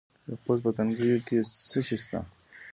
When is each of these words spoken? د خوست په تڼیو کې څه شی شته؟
د 0.27 0.29
خوست 0.41 0.61
په 0.63 0.71
تڼیو 0.77 1.17
کې 1.27 1.37
څه 1.69 1.79
شی 1.87 1.97
شته؟ 2.03 2.19